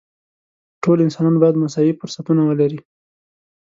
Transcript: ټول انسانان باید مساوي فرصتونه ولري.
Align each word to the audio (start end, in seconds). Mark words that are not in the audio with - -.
ټول 0.83 0.97
انسانان 1.05 1.35
باید 1.41 1.59
مساوي 1.63 1.93
فرصتونه 1.99 2.41
ولري. 2.45 2.79